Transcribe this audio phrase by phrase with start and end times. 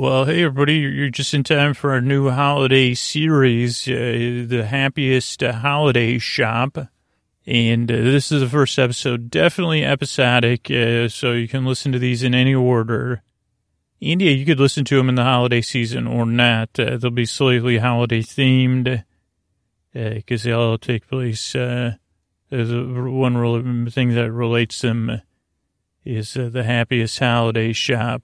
[0.00, 5.42] Well, hey, everybody, you're just in time for our new holiday series, uh, The Happiest
[5.42, 6.78] uh, Holiday Shop.
[7.46, 11.98] And uh, this is the first episode, definitely episodic, uh, so you can listen to
[11.98, 13.20] these in any order.
[14.00, 16.70] India, you could listen to them in the holiday season or not.
[16.80, 19.04] Uh, they'll be slightly holiday themed
[19.92, 21.54] because they all take place.
[21.54, 21.96] Uh,
[22.50, 25.20] one thing that relates them
[26.06, 28.22] is uh, the happiest holiday shop.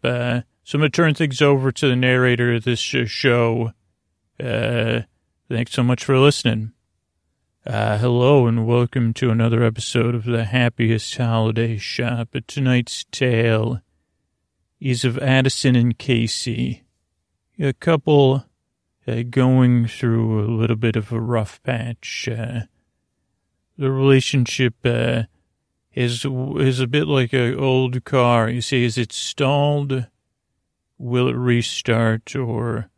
[0.67, 3.73] Uh, so I'm going to turn things over to the narrator of this show.
[4.43, 5.03] Uh,
[5.49, 6.73] thanks so much for listening.
[7.65, 12.35] Uh, hello and welcome to another episode of the happiest holiday shop.
[12.49, 13.81] Tonight's tale
[14.81, 16.83] is of Addison and Casey,
[17.59, 18.45] a couple
[19.07, 22.29] uh, going through a little bit of a rough patch.
[22.29, 22.63] Uh,
[23.79, 25.25] the relationship uh,
[25.95, 28.49] is is a bit like an old car.
[28.49, 30.07] You see, is it stalled?
[30.99, 32.91] Will it restart, or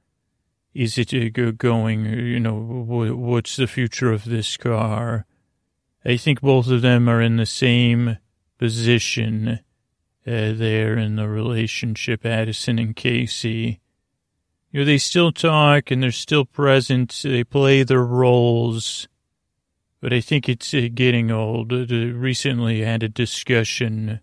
[0.74, 2.04] is it going?
[2.04, 5.26] You know, what's the future of this car?
[6.04, 8.18] I think both of them are in the same
[8.58, 9.60] position
[10.26, 13.80] uh, there in the relationship, Addison and Casey.
[14.70, 17.20] You know, they still talk and they're still present.
[17.22, 19.08] They play their roles
[20.00, 21.72] but I think it's uh, getting old.
[21.72, 24.20] Uh, recently had a discussion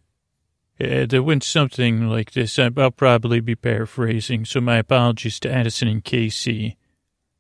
[0.80, 2.60] uh, that went something like this.
[2.60, 6.78] I'll probably be paraphrasing, so my apologies to Addison and Casey.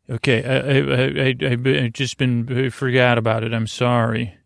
[0.09, 3.53] Okay, I, I, I, I, just been uh, forgot about it.
[3.53, 4.37] I'm sorry.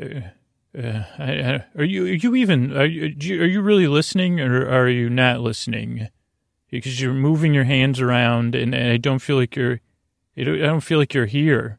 [0.00, 0.20] Uh,
[0.76, 4.88] uh, I, are you are you even are you, are you really listening or are
[4.88, 6.08] you not listening?
[6.70, 9.80] Because you're moving your hands around, and, and I don't feel like you're.
[10.36, 11.78] I don't feel like you're here.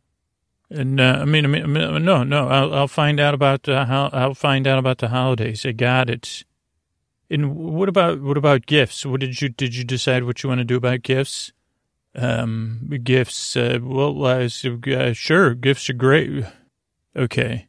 [0.72, 2.48] And uh, I, mean, I mean, no, no.
[2.48, 5.66] I'll, I'll find out about uh, how I'll find out about the holidays.
[5.66, 6.44] I got it.
[7.30, 9.06] And what about what about gifts?
[9.06, 11.52] What did you did you decide what you want to do about gifts?
[12.16, 13.56] Um, gifts.
[13.56, 14.48] Uh, well, uh,
[15.14, 16.46] sure, gifts are great.
[17.16, 17.68] Okay,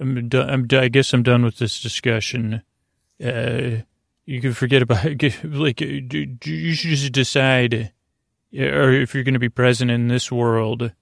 [0.00, 0.28] I'm.
[0.32, 2.62] I'm, I guess I'm done with this discussion.
[3.24, 3.82] Uh,
[4.24, 5.04] you can forget about
[5.44, 7.92] like you should just decide,
[8.56, 10.92] or if you're going to be present in this world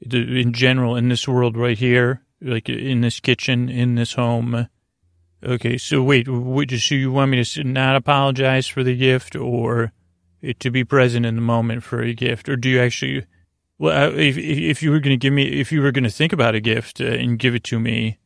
[0.00, 4.68] in general in this world right here, like in this kitchen, in this home.
[5.44, 9.92] Okay, so wait, so you want me to not apologize for the gift or
[10.58, 12.48] to be present in the moment for a gift?
[12.48, 13.26] Or do you actually,
[13.78, 16.32] well, if, if you were going to give me, if you were going to think
[16.32, 18.18] about a gift uh, and give it to me,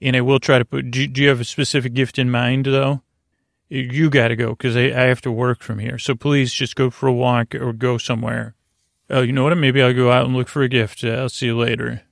[0.00, 2.66] and I will try to put, do, do you have a specific gift in mind
[2.66, 3.02] though?
[3.70, 5.98] You got to go because I, I have to work from here.
[5.98, 8.54] So please just go for a walk or go somewhere.
[9.10, 9.56] Oh, you know what?
[9.56, 11.02] Maybe I'll go out and look for a gift.
[11.02, 12.02] Uh, I'll see you later.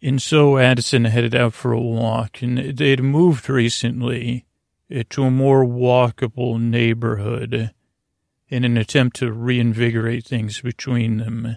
[0.00, 4.46] And so Addison headed out for a walk, and they had moved recently
[4.94, 7.72] uh, to a more walkable neighborhood
[8.48, 11.56] in an attempt to reinvigorate things between them.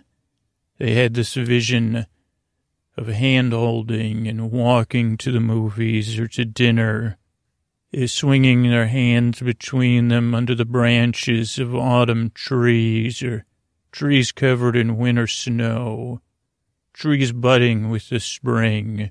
[0.77, 2.05] They had this vision
[2.97, 7.17] of hand holding and walking to the movies or to dinner,
[7.95, 13.45] uh, swinging their hands between them under the branches of autumn trees or
[13.95, 16.19] trees covered in winter snow,
[16.91, 19.09] trees budding with the spring,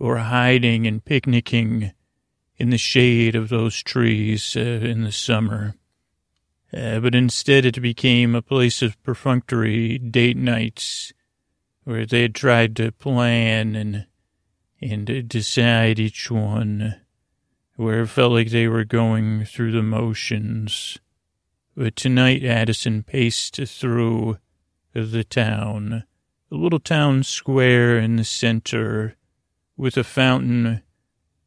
[0.00, 1.92] or hiding and picnicking
[2.56, 5.76] in the shade of those trees uh, in the summer.
[6.72, 11.12] Uh, but instead it became a place of perfunctory date nights
[11.84, 14.06] where they had tried to plan and
[14.80, 16.96] and decide each one,
[17.76, 20.98] where it felt like they were going through the motions.
[21.78, 24.38] But tonight Addison paced through
[24.94, 26.02] the town,
[26.50, 29.14] a little town square in the center
[29.76, 30.82] with a fountain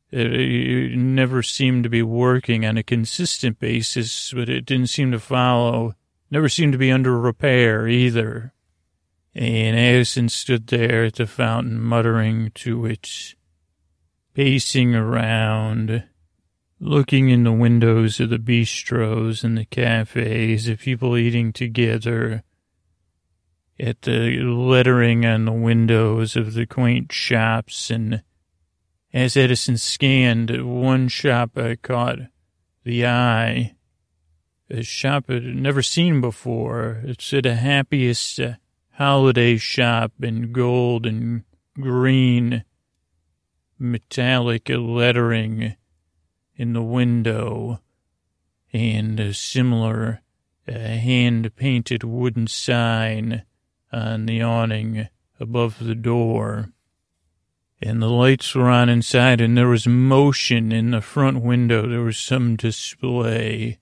[0.09, 5.11] that uh, never seemed to be working on a consistent basis, but it didn't seem
[5.11, 5.95] to follow,
[6.29, 8.53] never seemed to be under repair either.
[9.35, 13.35] And Addison stood there at the fountain, muttering to it,
[14.33, 16.05] pacing around,
[16.83, 22.43] looking in the windows of the bistros and the cafes of people eating together,
[23.79, 28.23] at the lettering on the windows of the quaint shops, and
[29.13, 30.49] as Addison scanned
[30.83, 32.17] one shop, I caught
[32.83, 33.75] the eye.
[34.69, 37.01] A shop I'd never seen before.
[37.03, 38.39] It said a happiest
[38.93, 41.43] holiday shop in gold and
[41.75, 42.63] green
[43.77, 45.75] metallic lettering
[46.55, 47.79] in the window
[48.73, 50.21] and a similar
[50.67, 53.43] uh, hand-painted wooden sign
[53.91, 55.07] on the awning
[55.39, 56.69] above the door.
[57.81, 61.87] And the lights were on inside, and there was motion in the front window.
[61.87, 63.79] There was some display.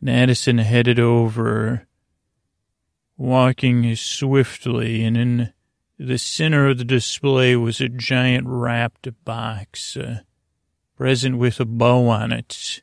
[0.00, 1.86] And Addison headed over,
[3.16, 5.52] walking swiftly, and in
[5.98, 10.20] the center of the display was a giant wrapped box, uh,
[10.96, 12.82] present with a bow on it.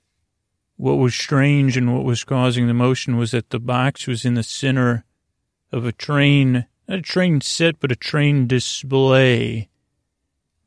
[0.77, 4.35] What was strange and what was causing the motion was that the box was in
[4.35, 5.05] the center
[5.71, 9.69] of a train, not a train set, but a train display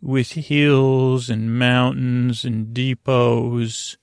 [0.00, 3.96] with hills and mountains and depots.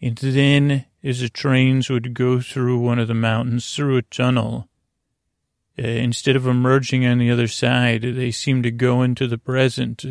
[0.00, 4.68] And then, as the trains would go through one of the mountains, through a tunnel,
[5.78, 10.04] uh, instead of emerging on the other side, they seemed to go into the present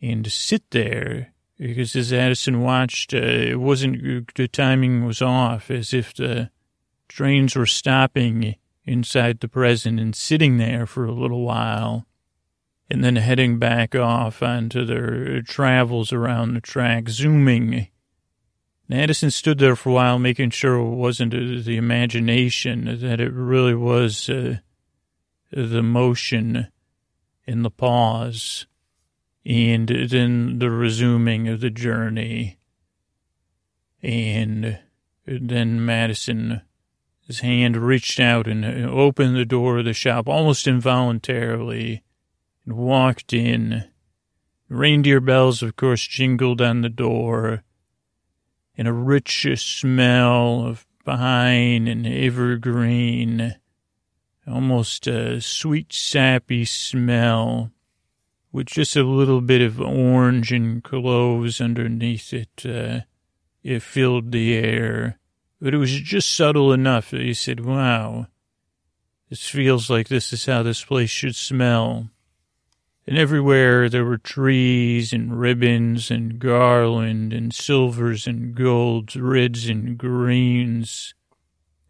[0.00, 1.32] and sit there.
[1.58, 6.50] Because as Addison watched, uh, it wasn't, the timing was off, as if the
[7.08, 12.06] trains were stopping inside the present and sitting there for a little while
[12.90, 17.88] and then heading back off onto their travels around the track, zooming.
[18.90, 23.74] Addison stood there for a while, making sure it wasn't the imagination, that it really
[23.74, 24.56] was uh,
[25.50, 26.68] the motion
[27.46, 28.66] and the pause,
[29.44, 32.58] and then the resuming of the journey.
[34.02, 34.78] And
[35.26, 36.62] then Madison
[37.28, 42.02] his hand reached out and opened the door of the shop almost involuntarily
[42.64, 43.84] and walked in.
[44.70, 47.64] Reindeer bells, of course, jingled on the door,
[48.78, 53.56] and a rich smell of pine and evergreen,
[54.46, 57.70] almost a sweet, sappy smell,
[58.52, 62.64] with just a little bit of orange and cloves underneath it.
[62.64, 63.00] Uh,
[63.62, 65.18] it filled the air.
[65.60, 68.28] But it was just subtle enough that he said, wow,
[69.28, 72.08] this feels like this is how this place should smell.
[73.06, 79.98] And everywhere there were trees and ribbons and garland and silvers and golds, reds and
[79.98, 81.14] greens,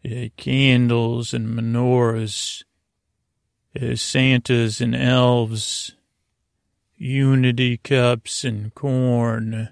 [0.05, 2.63] uh, candles and menorahs,
[3.79, 5.93] uh, Santas and elves,
[6.99, 9.69] unity cups and corn,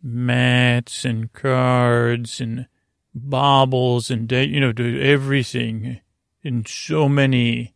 [0.00, 2.66] mats and cards and
[3.12, 6.00] baubles and, de- you know, everything
[6.44, 7.74] and so many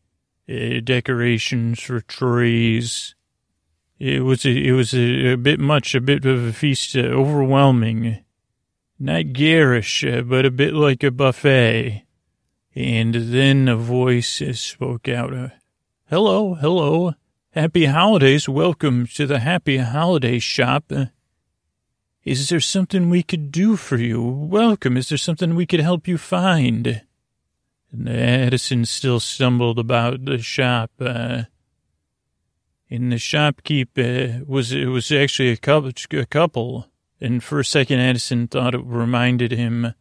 [0.49, 3.17] uh, decorations for trees.
[3.99, 7.01] It was a, it was a, a, bit much, a bit of a feast, uh,
[7.01, 8.25] overwhelming,
[8.99, 12.05] not garish, uh, but a bit like a buffet.
[12.77, 15.49] And then a voice spoke out, uh,
[16.09, 17.15] "Hello, hello,
[17.55, 18.49] happy holidays!
[18.49, 20.93] Welcome to the Happy Holiday Shop."
[22.25, 24.21] Is there something we could do for you?
[24.23, 24.97] Welcome.
[24.97, 27.03] Is there something we could help you find?
[27.93, 30.91] And Addison still stumbled about the shop.
[30.99, 31.45] Uh,
[32.91, 36.89] and the shopkeep uh, was it was actually a couple, a couple.
[37.21, 39.95] And for a second, Addison thought it reminded him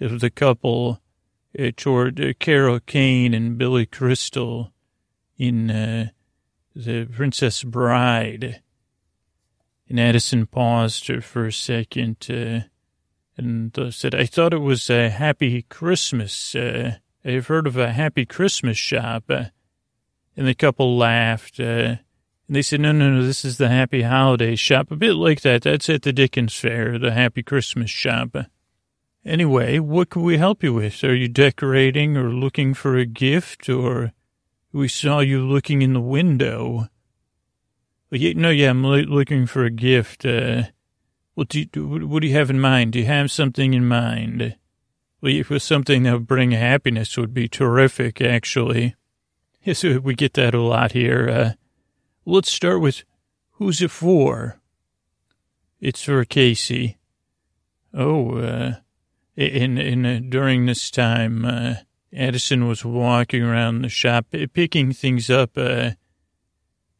[0.00, 1.00] of the couple
[1.56, 4.72] uh, toward uh, Carol Kane and Billy Crystal
[5.36, 6.08] in uh,
[6.78, 8.62] The Princess Bride.
[9.88, 12.68] And Addison paused for a second uh,
[13.36, 16.54] and uh, said, I thought it was a happy Christmas.
[16.54, 19.24] Uh, I've heard of a happy Christmas shop.
[19.28, 19.46] Uh,
[20.36, 21.58] and the couple laughed.
[21.58, 21.96] Uh,
[22.46, 24.92] and they said, no, no, no, this is the happy holiday shop.
[24.92, 25.62] A bit like that.
[25.62, 28.36] That's at the Dickens Fair, the happy Christmas shop.
[29.24, 31.02] Anyway, what can we help you with?
[31.02, 34.12] Are you decorating or looking for a gift or
[34.72, 36.88] we saw you looking in the window?
[38.10, 40.24] No, yeah, I'm looking for a gift.
[40.24, 40.64] Uh,
[41.34, 42.92] what do you, what do you have in mind?
[42.92, 44.56] Do you have something in mind?
[45.20, 48.94] Well, if it was something that would bring happiness, would be terrific, actually.
[49.62, 51.28] Yes, we get that a lot here.
[51.28, 51.52] Uh,
[52.24, 53.04] let's start with,
[53.52, 54.60] who's it for?
[55.80, 56.98] It's for Casey.
[57.92, 58.74] Oh, uh,
[59.36, 61.74] in, in, uh, during this time, uh,
[62.14, 65.90] Addison was walking around the shop, picking things up, uh,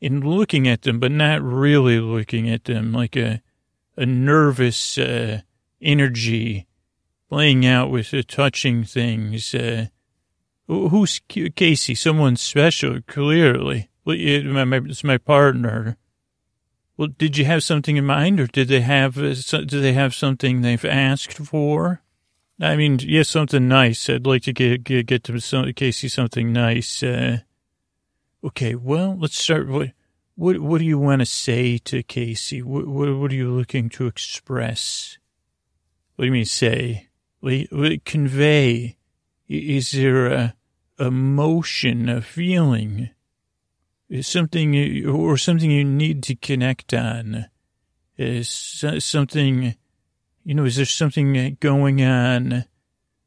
[0.01, 3.43] in looking at them, but not really looking at them, like a
[3.97, 5.41] a nervous uh,
[5.83, 6.67] energy
[7.29, 9.55] playing out with uh, touching things.
[9.55, 9.87] Uh,
[10.69, 11.95] who's Casey?
[11.97, 13.91] Someone special, clearly.
[14.05, 15.97] Well, it's my partner.
[16.97, 19.35] Well, did you have something in mind, or did they have uh,
[19.65, 22.03] do they have something they've asked for?
[22.61, 24.09] I mean, yes, something nice.
[24.11, 27.03] I'd like to get get, get to some, Casey something nice.
[27.03, 27.39] Uh,
[28.45, 29.69] Okay, well, let's start.
[29.69, 29.91] What,
[30.37, 32.63] what, what do you want to say to Casey?
[32.63, 35.19] What, what, what are you looking to express?
[36.15, 37.09] What do you mean say?
[37.41, 38.97] What, convey?
[39.49, 40.55] Is there a
[41.01, 43.11] emotion, a feeling?
[44.09, 47.47] Is something, or something you need to connect on?
[48.17, 48.49] Is
[48.99, 49.75] something
[50.45, 52.65] You know, is there something going on?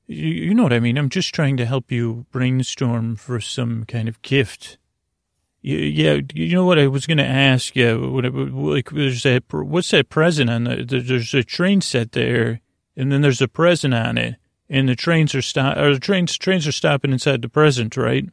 [0.07, 0.97] You, know what I mean?
[0.97, 4.77] I'm just trying to help you brainstorm for some kind of gift.
[5.61, 7.95] Yeah, you know what I was going to ask you?
[7.95, 12.61] Like, there's that, what's that present on the, there's a train set there,
[12.97, 14.37] and then there's a present on it,
[14.69, 18.27] and the trains are stop, or the trains, trains are stopping inside the present, right?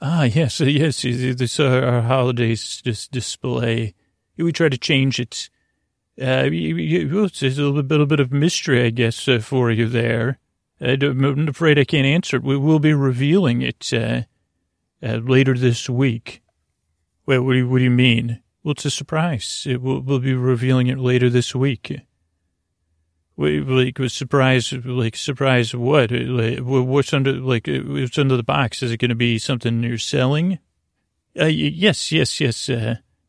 [0.00, 3.94] Ah, yes, yes, this uh, our holidays dis- display.
[4.36, 5.50] We try to change it.
[6.20, 10.38] Uh, it's a little bit, a bit of mystery, I guess, uh, for you there.
[10.80, 12.42] I'm afraid I can't answer it.
[12.42, 14.22] We will be revealing it, uh,
[15.02, 16.42] uh, later this week.
[17.26, 18.42] Wait, what do you, what do you mean?
[18.62, 19.64] Well, it's a surprise.
[19.66, 21.98] It will, we'll be revealing it later this week.
[23.36, 26.10] Wait, like, was surprise, like, surprise what?
[26.10, 28.82] Like, what's under, like, what's under the box?
[28.82, 30.58] Is it going to be something you're selling?
[31.38, 32.68] Uh, yes, yes, yes.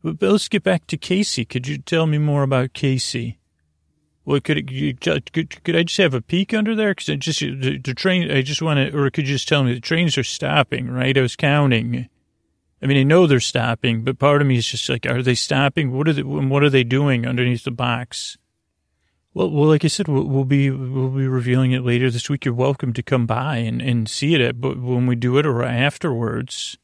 [0.04, 1.46] But let's get back to Casey.
[1.46, 3.38] Could you tell me more about Casey?
[4.26, 6.92] Well, could, it, could, could I just have a peek under there?
[6.92, 9.74] Because just the, the, train, I just want to, or could you just tell me
[9.74, 11.18] the trains are stopping, right?
[11.18, 12.08] I was counting.
[12.82, 15.36] I mean, I know they're stopping, but part of me is just like, are they
[15.36, 15.92] stopping?
[15.92, 18.38] What are they, what are they doing underneath the box?
[19.34, 22.44] Well, well, like I said, we'll, we'll be we'll be revealing it later this week.
[22.44, 25.64] You're welcome to come by and, and see it, but when we do it or
[25.64, 26.78] afterwards,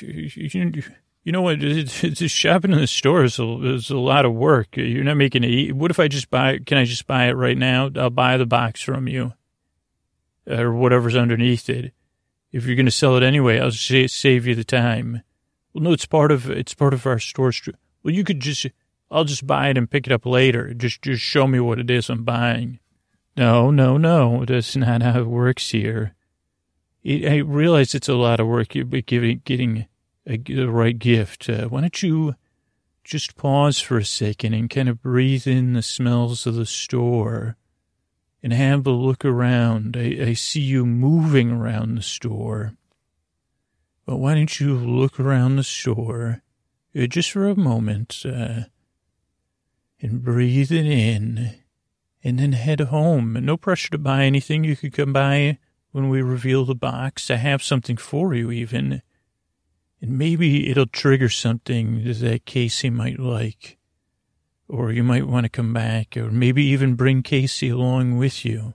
[0.00, 0.82] you
[1.30, 1.62] know what?
[1.62, 4.76] It's, Just shopping in the store is a, is a lot of work.
[4.76, 5.72] You're not making it.
[5.76, 6.58] What if I just buy?
[6.58, 7.90] Can I just buy it right now?
[7.94, 9.34] I'll buy the box from you,
[10.48, 11.92] or whatever's underneath it.
[12.50, 15.22] If you're going to sell it anyway, I'll save you the time.
[15.72, 17.52] Well, no, it's part of it's part of our store.
[18.02, 18.66] Well, you could just
[19.10, 20.74] I'll just buy it and pick it up later.
[20.74, 22.80] Just just show me what it is I'm buying.
[23.36, 24.44] No, no, no.
[24.44, 26.14] That's not how it works here.
[27.04, 28.74] I realize it's a lot of work.
[28.74, 29.86] You're getting getting
[30.26, 32.34] a, the right gift, uh, why don't you
[33.04, 37.56] just pause for a second and kind of breathe in the smells of the store
[38.42, 39.96] and have a look around.
[39.96, 42.74] I, I see you moving around the store.
[44.04, 46.42] But why don't you look around the store
[46.96, 48.62] uh, just for a moment uh,
[50.00, 51.54] and breathe it in
[52.24, 53.32] and then head home.
[53.44, 54.64] No pressure to buy anything.
[54.64, 55.58] You could come by
[55.92, 57.30] when we reveal the box.
[57.30, 59.02] I have something for you even
[60.02, 63.78] and maybe it'll trigger something that Casey might like.
[64.68, 68.74] Or you might want to come back, or maybe even bring Casey along with you.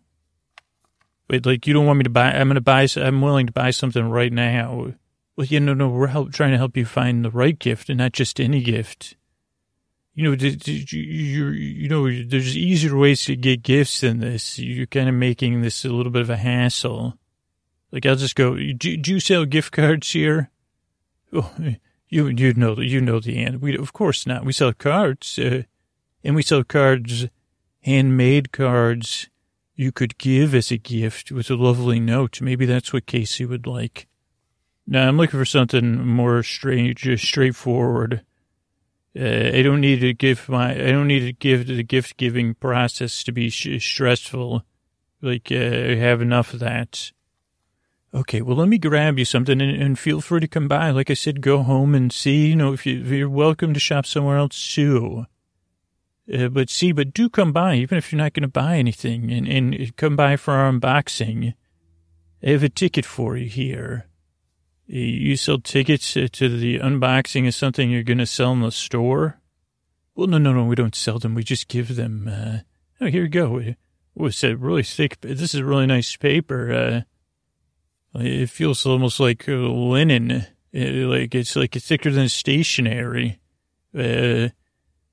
[1.28, 3.52] But like, you don't want me to buy, I'm going to buy, I'm willing to
[3.52, 4.94] buy something right now.
[5.36, 7.98] Well, you know, no, we're help, trying to help you find the right gift and
[7.98, 9.16] not just any gift.
[10.14, 14.58] You know, you, you know, there's easier ways to get gifts than this.
[14.58, 17.18] You're kind of making this a little bit of a hassle.
[17.92, 20.52] Like, I'll just go, do, do you sell gift cards here?
[21.34, 21.54] Oh,
[22.10, 23.58] you you know you know the answer.
[23.58, 24.46] We of course not.
[24.46, 25.64] We sell cards, uh,
[26.24, 27.28] and we sell cards,
[27.82, 29.30] handmade cards.
[29.76, 32.42] You could give as a gift with a lovely note.
[32.42, 34.08] Maybe that's what Casey would like.
[34.88, 38.24] Now I'm looking for something more straight—straightforward.
[39.20, 40.72] Uh, I don't need to give my.
[40.72, 44.64] I don't need to give the gift giving process to be sh- stressful.
[45.22, 47.12] Like uh, I have enough of that.
[48.14, 50.92] Okay, well, let me grab you something and, and, feel free to come by.
[50.92, 52.48] Like I said, go home and see.
[52.48, 55.26] You know, if, you, are welcome to shop somewhere else too.
[56.34, 59.32] Uh, but see, but do come by, even if you're not going to buy anything,
[59.32, 61.54] and, and come by for our unboxing.
[62.44, 64.08] I have a ticket for you here.
[64.86, 69.42] You sell tickets to the unboxing of something you're going to sell in the store?
[70.16, 71.36] Well, no, no, no, we don't sell them.
[71.36, 72.28] We just give them.
[72.28, 72.60] Uh,
[73.02, 73.62] oh, here you go.
[74.16, 75.20] It's a really thick.
[75.22, 76.72] This is a really nice paper.
[76.72, 77.02] Uh,
[78.20, 80.46] it feels almost like linen.
[80.74, 83.40] like it's like it's thicker than stationery.
[83.98, 84.50] Uh,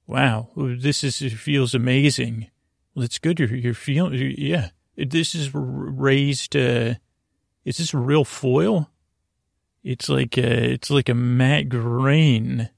[0.07, 2.51] wow, this is it feels amazing.
[2.95, 3.39] Well, it's good.
[3.41, 4.71] You're you're feeling yeah.
[4.97, 6.57] This is raised.
[6.57, 6.95] Uh,
[7.65, 8.91] is this real foil?
[9.83, 12.71] It's like a, it's like a matte grain.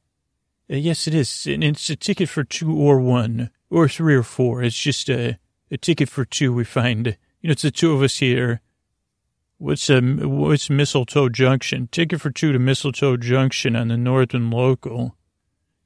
[0.70, 4.22] Uh, yes, it is, and it's a ticket for two or one or three or
[4.22, 4.62] four.
[4.62, 5.38] It's just a
[5.70, 6.52] a ticket for two.
[6.52, 8.60] We find you know it's the two of us here
[9.58, 11.88] What's a what's Mistletoe Junction?
[11.90, 15.16] Ticket for two to Mistletoe Junction on the Northern Local.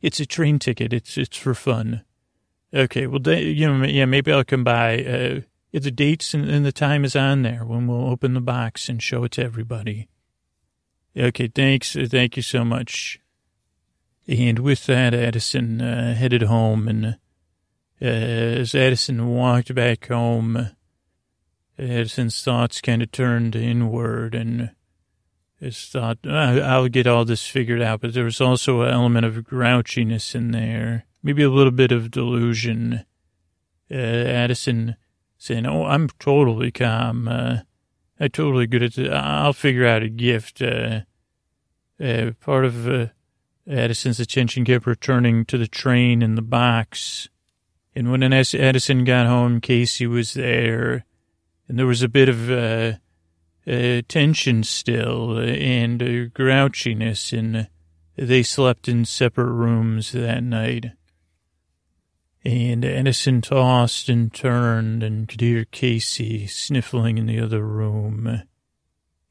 [0.03, 0.93] It's a train ticket.
[0.93, 2.05] It's it's for fun.
[2.75, 5.05] Okay, well, you know, yeah, maybe I'll come by.
[5.05, 5.41] Uh,
[5.73, 9.01] the dates and, and the time is on there when we'll open the box and
[9.01, 10.09] show it to everybody.
[11.17, 11.95] Okay, thanks.
[11.95, 13.21] Uh, thank you so much.
[14.27, 20.71] And with that, Addison uh, headed home, and uh, as Addison walked back home
[21.81, 24.71] Addison's thoughts kind of turned inward and
[25.59, 28.01] his thought, I'll get all this figured out.
[28.01, 32.11] But there was also an element of grouchiness in there, maybe a little bit of
[32.11, 33.05] delusion.
[33.91, 34.97] uh, Addison
[35.37, 37.29] saying, "Oh, I'm totally calm.
[37.29, 37.59] Uh,
[38.19, 39.13] I totally good at it.
[39.13, 41.01] I'll figure out a gift." Uh,
[42.01, 43.09] uh, part of uh,
[43.69, 47.29] Addison's attention kept returning to the train and the box.
[47.95, 51.05] And when Addison got home, Casey was there,
[51.71, 52.95] and there was a bit of uh,
[53.65, 57.69] uh, tension still and uh, grouchiness, and
[58.17, 60.87] they slept in separate rooms that night.
[62.45, 68.43] And Addison tossed and turned and could hear Casey sniffling in the other room.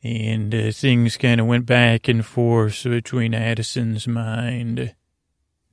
[0.01, 4.96] And uh, things kind of went back and forth between Addison's mind.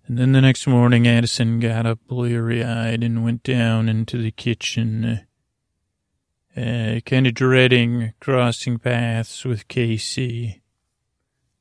[0.09, 4.33] And then the next morning, Addison got up bleary eyed and went down into the
[4.33, 5.21] kitchen,
[6.57, 10.63] uh, kind of dreading crossing paths with Casey.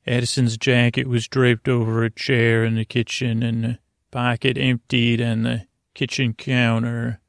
[0.06, 3.78] Addison's jacket was draped over a chair in the kitchen and a
[4.10, 7.20] pocket emptied on the kitchen counter.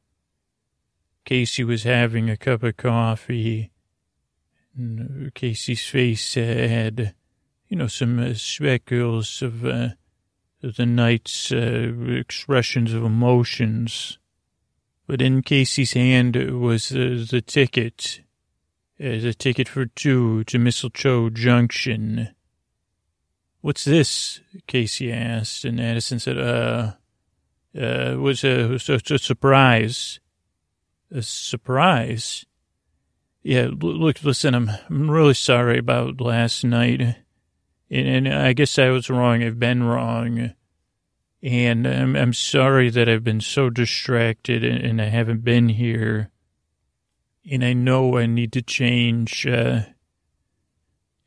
[1.25, 3.71] Casey was having a cup of coffee.
[4.77, 7.15] And Casey's face had,
[7.67, 9.89] you know, some uh, speckles of, uh,
[10.61, 14.19] of the night's uh, expressions of emotions.
[15.07, 18.21] But in Casey's hand was uh, the ticket,
[18.99, 22.35] uh, the ticket for two to Mistletoe Junction.
[23.61, 24.41] What's this?
[24.67, 26.91] Casey asked, and Addison said, uh,
[27.79, 30.19] uh, was a, was a, a surprise.
[31.09, 32.45] A surprise?
[33.43, 37.01] Yeah, look, listen, I'm, I'm really sorry about last night.
[37.01, 37.15] And,
[37.89, 39.41] and I guess I was wrong.
[39.41, 40.53] I've been wrong.
[41.43, 46.31] And I'm, I'm sorry that I've been so distracted and, and I haven't been here.
[47.49, 49.45] And I know I need to change.
[49.45, 49.81] Uh,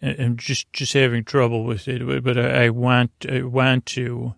[0.03, 4.35] I'm just just having trouble with it, but I, I want I want to.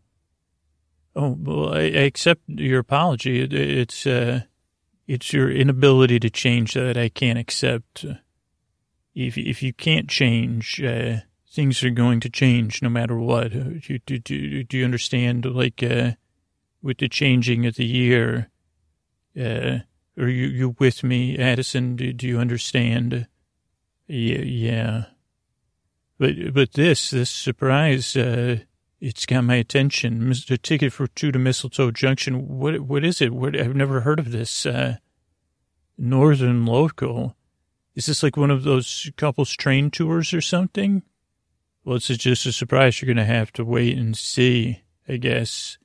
[1.15, 3.43] Oh well, I, I accept your apology.
[3.43, 4.43] It, it's uh,
[5.07, 8.05] it's your inability to change that I can't accept.
[9.15, 11.19] If if you can't change, uh,
[11.53, 13.53] things are going to change no matter what.
[13.53, 15.45] Do do do, do you understand?
[15.45, 16.13] Like uh,
[16.83, 18.51] with the changing of the year,
[19.39, 19.79] uh,
[20.19, 21.97] are you you with me, Addison?
[21.97, 23.27] Do, do you understand?
[24.07, 25.05] Yeah, yeah.
[26.19, 28.59] But but this this surprise, uh,
[29.01, 30.23] it's got my attention.
[30.23, 30.61] Mr.
[30.61, 32.49] Ticket for two to Mistletoe Junction.
[32.59, 33.33] What what is it?
[33.33, 34.65] What I've never heard of this.
[34.65, 34.97] Uh,
[35.99, 37.37] Northern local.
[37.95, 41.03] Is this like one of those couples train tours or something?
[41.85, 43.01] Well, it's just a surprise.
[43.01, 45.79] You're going to have to wait and see, I guess.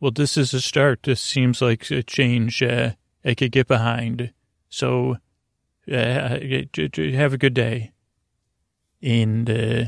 [0.00, 1.02] Well, this is a start.
[1.02, 2.92] This seems like a change uh,
[3.24, 4.32] I could get behind.
[4.68, 5.16] So,
[5.90, 7.92] uh, have a good day
[9.02, 9.84] and uh,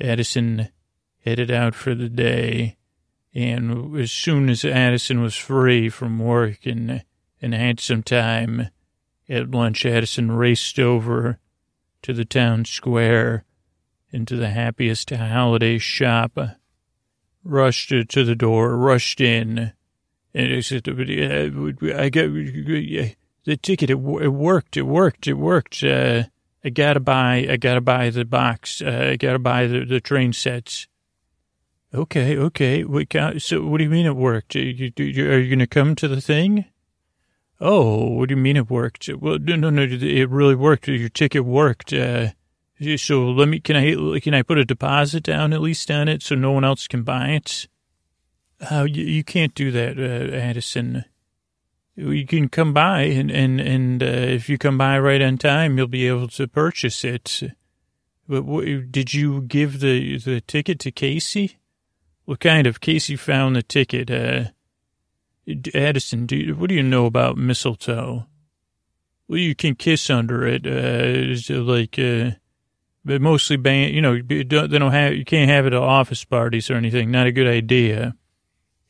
[0.00, 0.68] Addison
[1.24, 2.76] headed out for the day.
[3.34, 7.04] And as soon as Addison was free from work and
[7.40, 8.68] and had some time
[9.28, 11.38] at lunch, Addison raced over
[12.02, 13.44] to the town square
[14.10, 16.38] into the happiest holiday shop,
[17.44, 19.72] rushed to the door, rushed in,
[20.34, 22.30] and I said, "I got
[23.44, 23.90] the ticket.
[23.90, 24.76] It, worked.
[24.76, 25.26] It worked.
[25.26, 26.24] It worked." Uh,
[26.64, 28.82] I gotta buy, I gotta buy the box.
[28.82, 30.88] Uh, I gotta buy the, the train sets.
[31.94, 32.84] Okay, okay.
[33.38, 34.54] So what do you mean it worked?
[34.54, 36.66] You, you, are you going to come to the thing?
[37.60, 39.08] Oh, what do you mean it worked?
[39.08, 40.86] Well, no, no, no, it really worked.
[40.86, 41.92] Your ticket worked.
[41.92, 42.28] Uh,
[42.96, 46.22] so let me, can I, can I put a deposit down at least on it
[46.22, 47.68] so no one else can buy it?
[48.70, 51.04] Uh, you, you can't do that, uh, Addison
[51.98, 55.76] you can come by and and and uh, if you come by right on time,
[55.76, 57.42] you'll be able to purchase it.
[58.28, 61.58] But what, did you give the the ticket to Casey?
[62.24, 64.10] What kind of Casey found the ticket?
[64.10, 64.50] Uh,
[65.74, 68.26] Addison, do you, what do you know about mistletoe?
[69.26, 70.66] Well, you can kiss under it.
[70.66, 72.32] Uh, like, uh,
[73.08, 73.92] but mostly ban.
[73.92, 75.14] You know, they don't have.
[75.14, 77.10] You can't have it at office parties or anything.
[77.10, 78.14] Not a good idea.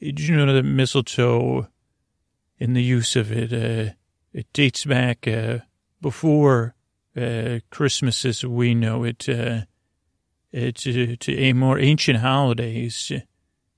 [0.01, 1.69] Did you know that mistletoe?
[2.59, 3.53] in the use of it.
[3.53, 3.93] Uh,
[4.33, 5.59] it dates back uh,
[6.01, 6.75] before
[7.17, 9.63] uh, Christmas as we know it, uh,
[10.53, 13.13] to, to a more ancient holidays.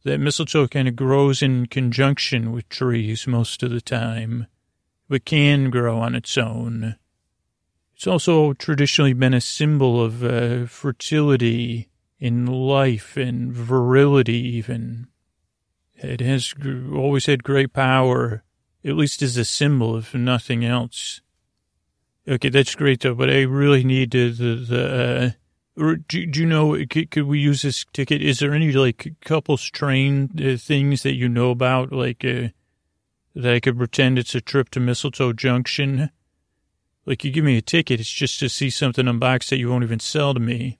[0.04, 4.46] That mistletoe kind of grows in conjunction with trees most of the time,
[5.08, 6.96] but can grow on its own.
[8.00, 15.08] It's also traditionally been a symbol of uh, fertility in life and virility, even.
[15.96, 16.54] It has
[16.94, 18.42] always had great power
[18.82, 21.20] at least as a symbol, if nothing else.
[22.26, 25.34] Okay, that's great though, but I really need to, the, the,
[25.76, 28.22] uh, do, do you know, could, could, we use this ticket?
[28.22, 31.92] Is there any like couples train uh, things that you know about?
[31.92, 32.48] Like, uh,
[33.34, 36.10] that I could pretend it's a trip to Mistletoe Junction?
[37.10, 39.82] Like you give me a ticket, it's just to see something unboxed that you won't
[39.82, 40.78] even sell to me.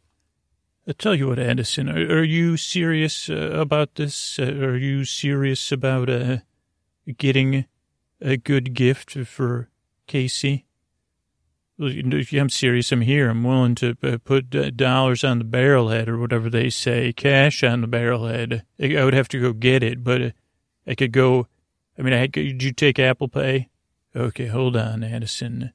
[0.87, 4.39] I'll tell you what, Addison, are, are you serious uh, about this?
[4.39, 6.37] Uh, are you serious about uh,
[7.19, 7.65] getting
[8.21, 9.71] a good gift for
[10.07, 10.67] Casey?
[11.81, 12.93] I'm serious.
[12.93, 13.29] I'm here.
[13.29, 17.81] I'm willing to uh, put dollars on the barrelhead or whatever they say, cash on
[17.81, 18.63] the barrelhead.
[18.81, 20.31] I would have to go get it, but uh,
[20.87, 21.49] I could go.
[21.99, 23.69] I mean, I could you take Apple Pay?
[24.15, 25.73] Okay, hold on, Addison.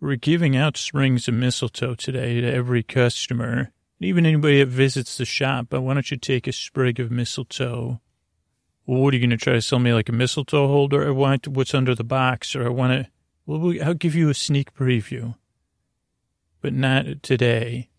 [0.00, 5.26] We're giving out strings of mistletoe today to every customer, even anybody that visits the
[5.26, 5.66] shop.
[5.68, 8.00] But why don't you take a sprig of mistletoe?
[8.86, 11.06] Well, what are you going to try to sell me like a mistletoe holder?
[11.06, 13.10] I want what's under the box, or I want to
[13.44, 15.34] well, I'll give you a sneak preview,
[16.62, 17.90] but not today.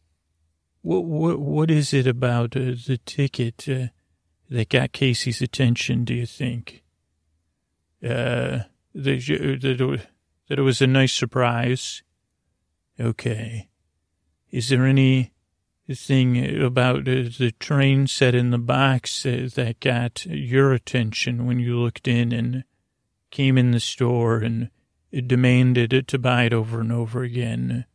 [0.82, 3.88] What what what is it about uh, the ticket uh,
[4.50, 6.04] that got Casey's attention?
[6.04, 6.84] Do you think?
[8.04, 8.62] Uh,
[8.96, 10.00] that
[10.52, 12.04] that it was a nice surprise.
[13.00, 13.70] Okay,
[14.50, 15.32] is there any
[15.90, 21.60] thing about uh, the train set in the box uh, that got your attention when
[21.60, 22.66] you looked in and
[23.30, 24.70] came in the store and
[25.26, 27.86] demanded to buy it over and over again.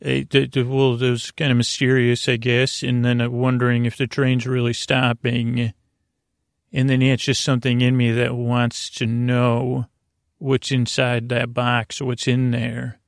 [0.00, 4.06] It, it, well, it was kind of mysterious, I guess, and then wondering if the
[4.06, 5.74] train's really stopping.
[6.72, 9.84] And then it's just something in me that wants to know
[10.38, 13.00] what's inside that box, what's in there.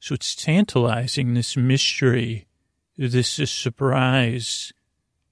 [0.00, 2.46] So it's tantalizing, this mystery,
[2.96, 4.72] this, this surprise,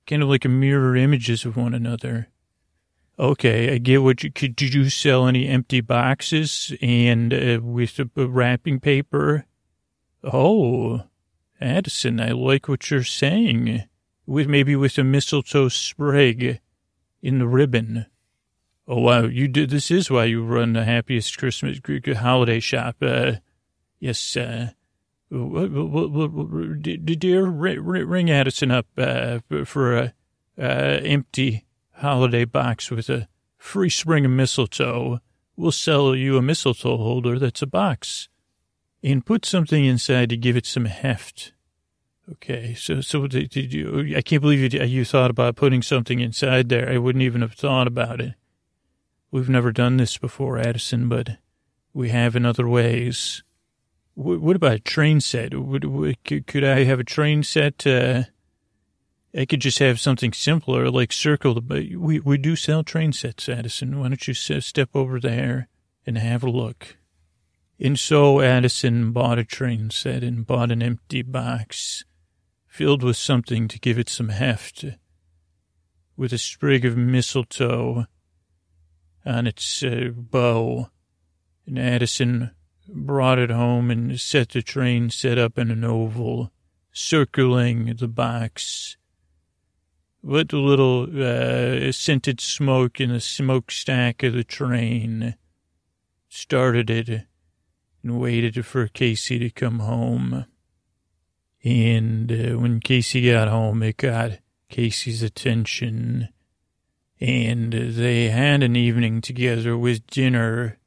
[0.07, 2.29] kind of like a mirror images of one another.
[3.19, 4.57] Okay, I get what you could.
[4.57, 9.45] Did you sell any empty boxes and uh, with a wrapping paper?
[10.25, 11.03] Oh,
[11.61, 13.85] Addison, I like what you're saying.
[14.25, 16.61] With maybe with a mistletoe sprig
[17.23, 18.07] in the ribbon.
[18.93, 19.69] Oh wow, you do.
[19.69, 21.79] This is why you run the happiest Christmas
[22.17, 22.97] holiday shop.
[23.01, 23.35] Uh,
[24.01, 24.71] yes, uh,
[25.31, 30.15] did dear, ring Addison up uh, for a
[30.59, 30.63] uh,
[31.05, 31.67] empty
[31.99, 35.21] holiday box with a free spring of mistletoe.
[35.57, 38.29] We'll sell you a mistletoe holder that's a box.
[39.05, 41.53] And put something inside to give it some heft.
[42.29, 44.17] Okay, so so did you?
[44.17, 46.91] I can't believe you you thought about putting something inside there.
[46.91, 48.35] I wouldn't even have thought about it.
[49.31, 51.39] We've never done this before, Addison, but
[51.93, 53.43] we have in other ways.
[54.15, 55.55] What, about a train set?
[55.55, 56.17] Would,
[56.47, 57.87] could I have a train set?
[57.87, 58.25] Uh,
[59.35, 61.97] I could just have something simpler, like circle the.
[61.97, 64.01] We we do sell train sets, Addison.
[64.01, 65.69] Why don't you step over there
[66.05, 66.97] and have a look?
[67.79, 72.05] And so Addison bought a train set and bought an empty box
[72.67, 74.85] filled with something to give it some heft,
[76.17, 78.07] with a sprig of mistletoe
[79.31, 80.91] on its uh, bow.
[81.67, 82.51] And Addison
[82.89, 86.51] brought it home and set the train set up in an oval,
[86.93, 88.97] circling the box
[90.23, 95.35] with a little uh, scented smoke in the smokestack of the train.
[96.29, 97.27] Started it
[98.03, 100.47] and waited for Casey to come home.
[101.63, 104.39] And uh, when Casey got home, it got
[104.69, 106.29] Casey's attention.
[107.21, 110.79] And they had an evening together with dinner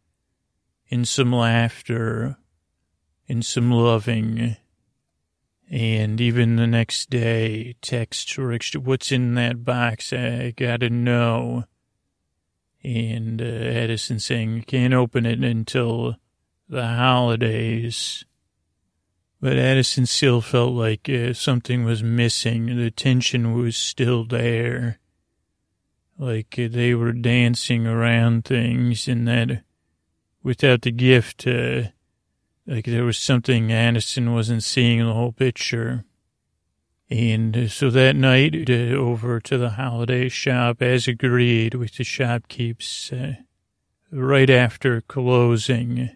[0.90, 2.38] and some laughter
[3.30, 4.58] and some loving
[5.74, 10.14] and even the next day, text or what's in that box?
[10.14, 11.64] I gotta know.
[12.84, 16.18] And uh, Addison saying, can't open it until
[16.70, 18.24] the holidays.
[19.42, 22.78] But Addison still felt like uh, something was missing.
[22.78, 25.00] The tension was still there.
[26.18, 29.64] Like uh, they were dancing around things and that
[30.44, 31.84] without the gift, uh,
[32.68, 36.06] like there was something Addison wasn't seeing in the whole picture.
[37.10, 43.12] And so that night, uh, over to the holiday shop, as agreed with the shopkeepers,
[43.14, 43.34] uh,
[44.12, 46.12] right after closing.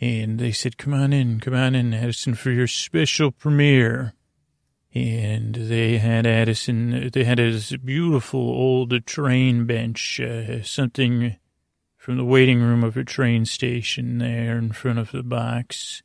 [0.00, 4.14] And they said, come on in, come on in, Addison, for your special premiere.
[4.98, 11.36] And they had Addison, they had this beautiful old train bench, uh, something
[11.96, 16.02] from the waiting room of a train station there in front of the box,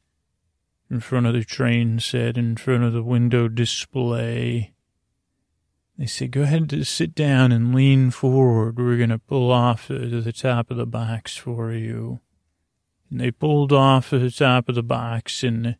[0.91, 4.73] in front of the train set, in front of the window display.
[5.97, 8.77] They said, go ahead and sit down and lean forward.
[8.77, 12.19] We're going to pull off to the top of the box for you.
[13.10, 15.77] And they pulled off to the top of the box and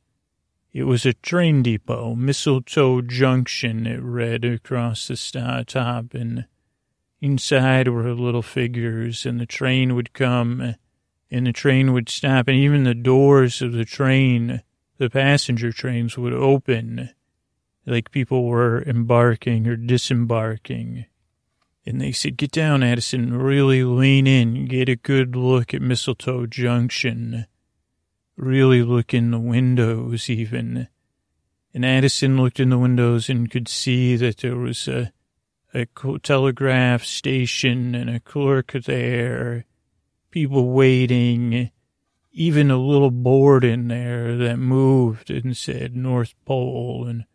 [0.74, 6.14] it was a train depot, Mistletoe Junction, it read across the top.
[6.14, 6.46] And
[7.24, 10.76] Inside were little figures, and the train would come,
[11.32, 14.62] and the train would stop, and even the doors of the train,
[14.98, 17.12] the passenger trains, would open,
[17.86, 21.06] like people were embarking or disembarking.
[21.86, 26.46] And they said, Get down, Addison, really lean in, get a good look at Mistletoe
[26.46, 27.46] Junction.
[28.36, 30.88] Really look in the windows, even.
[31.74, 35.12] And Addison looked in the windows and could see that there was a,
[35.74, 35.88] a
[36.22, 39.66] telegraph station and a clerk there,
[40.30, 41.72] people waiting,
[42.32, 47.06] even a little board in there that moved and said North Pole.
[47.08, 47.26] And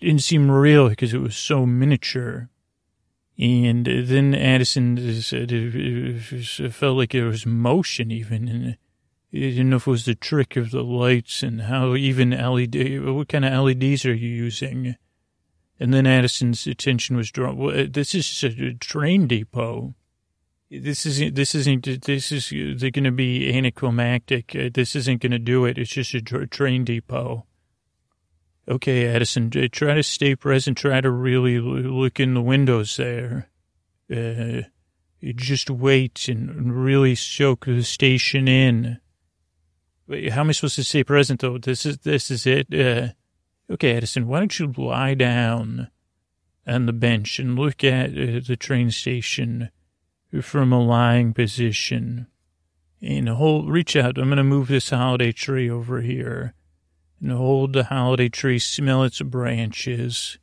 [0.00, 2.48] it didn't seem real because it was so miniature.
[3.38, 8.48] And then Addison said it felt like there was motion even.
[8.48, 8.76] And
[9.36, 13.04] you didn't know if it was the trick of the lights and how even LED,
[13.04, 14.96] what kind of LEDs are you using?
[15.78, 17.56] And then Addison's attention was drawn.
[17.56, 19.94] Well, this is a train depot.
[20.70, 24.56] This isn't, this isn't, this is, they're going to be anticlimactic.
[24.72, 25.78] This isn't going to do it.
[25.78, 27.46] It's just a train depot.
[28.68, 30.78] Okay, Addison, try to stay present.
[30.78, 33.48] Try to really look in the windows there.
[34.10, 34.62] Uh,
[35.34, 38.98] just wait and really soak the station in.
[40.08, 41.58] Wait, how am I supposed to say present though?
[41.58, 42.72] This is this is it.
[42.72, 43.08] Uh,
[43.72, 45.90] okay, Addison, why don't you lie down
[46.66, 49.70] on the bench and look at uh, the train station
[50.42, 52.26] from a lying position,
[53.00, 54.18] and hold, reach out.
[54.18, 56.54] I'm going to move this holiday tree over here
[57.20, 60.38] and hold the holiday tree, smell its branches.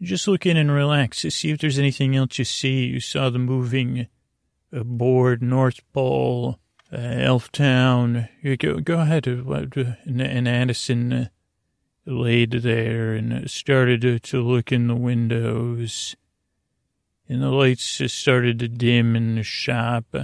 [0.00, 2.86] Just look in and relax to see if there's anything else you see.
[2.86, 4.08] You saw the moving
[4.72, 6.58] board, North Pole,
[6.92, 8.28] uh, Elftown.
[8.58, 9.26] Go, go ahead.
[9.26, 11.28] Uh, and Addison uh,
[12.06, 16.16] laid there and started to, look in the windows.
[17.28, 20.14] And the lights started to dim in the shop.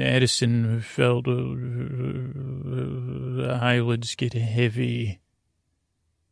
[0.00, 1.32] Addison felt uh,
[3.34, 5.20] the eyelids get heavy,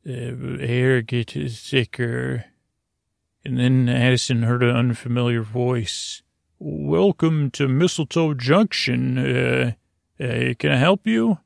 [0.03, 2.47] the air get thicker,
[3.45, 6.23] and then Addison heard an unfamiliar voice.
[6.63, 9.17] Welcome to Mistletoe Junction.
[9.17, 9.73] Uh,
[10.23, 11.39] uh, can I help you?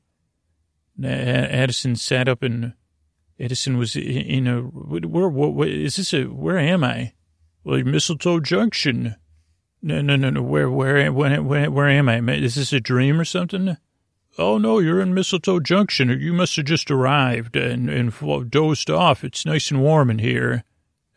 [1.01, 2.73] Addison sat up and
[3.39, 6.13] Addison was in a where, what, what is this?
[6.13, 7.13] A, where am I?
[7.63, 9.15] Well, Mistletoe Junction.
[9.81, 10.41] No, no, no, no.
[10.41, 12.19] Where, where, where, where, where am I?
[12.33, 13.77] Is this a dream or something?
[14.37, 16.09] Oh, no, you're in Mistletoe Junction.
[16.09, 19.23] You must have just arrived and, and dozed off.
[19.23, 20.65] It's nice and warm in here.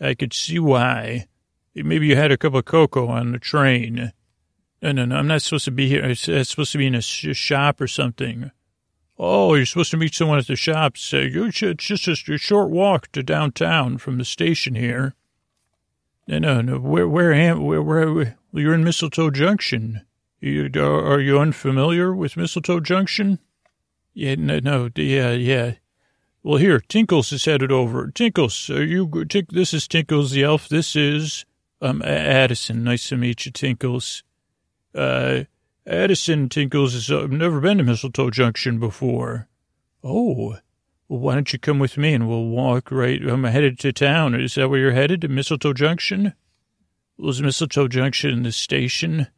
[0.00, 1.26] I could see why.
[1.74, 4.12] Maybe you had a cup of cocoa on the train.
[4.82, 6.04] No, no, no, I'm not supposed to be here.
[6.04, 8.50] I'm supposed to be in a shop or something.
[9.18, 10.96] Oh, you're supposed to meet someone at the shop.
[10.96, 15.14] Say, uh, it's just a short walk to downtown from the station here.
[16.28, 16.78] No, no, no.
[16.78, 20.02] Where, where am, where, where, you're in Mistletoe Junction.
[20.40, 23.40] You, are you unfamiliar with Mistletoe Junction?
[24.14, 25.74] Yeah, no, no, yeah, yeah.
[26.44, 28.10] Well, here, Tinkles is headed over.
[28.12, 29.10] Tinkles, are you,
[29.50, 30.68] this is Tinkles the elf.
[30.68, 31.44] This is,
[31.80, 32.84] um, Addison.
[32.84, 34.22] Nice to meet you, Tinkles.
[34.94, 35.44] Uh,
[35.86, 39.48] Addison Tinkles has uh, never been to Mistletoe Junction before.
[40.04, 40.58] Oh,
[41.08, 44.34] well, why don't you come with me and we'll walk right, I'm headed to town.
[44.34, 46.34] Is that where you're headed, to Mistletoe Junction?
[47.16, 49.28] Was Mistletoe Junction the station?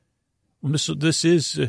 [0.60, 1.68] Well, this is, uh,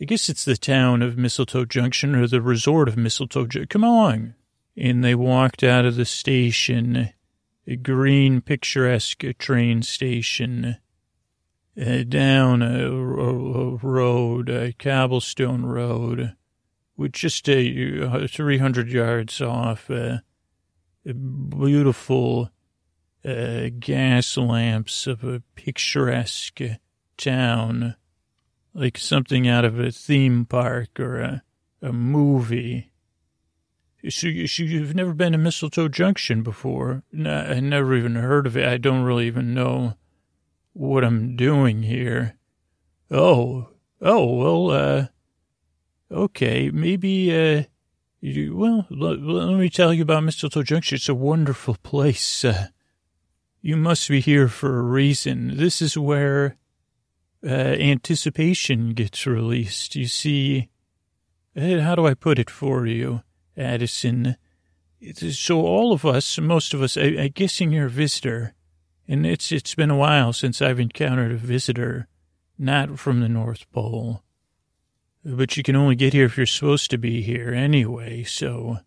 [0.00, 3.68] I guess it's the town of Mistletoe Junction or the resort of Mistletoe Junction.
[3.68, 4.34] Come along.
[4.76, 7.10] And they walked out of the station,
[7.82, 10.76] green, picturesque train station,
[11.80, 16.34] uh, down a, a, a, road, a cobblestone road,
[16.96, 20.18] with just a, 300 yards off, uh,
[21.04, 22.50] beautiful
[23.24, 26.60] uh, gas lamps of a picturesque
[27.16, 27.96] town,
[28.72, 31.42] like something out of a theme park or a,
[31.82, 32.90] a movie.
[34.08, 37.02] So, you've never been to Mistletoe Junction before?
[37.10, 38.68] No, I never even heard of it.
[38.68, 39.94] I don't really even know
[40.74, 42.36] what I'm doing here.
[43.10, 43.68] Oh,
[44.02, 45.06] oh, well, uh,
[46.10, 47.62] okay, maybe, uh,
[48.20, 50.96] you, well, let, let, me tell you about Mistletoe Junction.
[50.96, 52.44] It's a wonderful place.
[52.44, 52.68] Uh,
[53.62, 55.56] you must be here for a reason.
[55.56, 56.56] This is where
[57.42, 59.96] uh, anticipation gets released.
[59.96, 60.68] You see,
[61.56, 63.22] how do I put it for you,
[63.56, 64.36] Addison?
[65.12, 68.54] So all of us, most of us, I, I guessing you're a visitor,
[69.06, 72.08] and it's it's been a while since I've encountered a visitor,
[72.58, 74.22] not from the North Pole.
[75.24, 78.78] But you can only get here if you're supposed to be here anyway, so